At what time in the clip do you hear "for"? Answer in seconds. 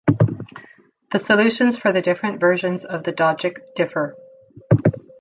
1.77-1.91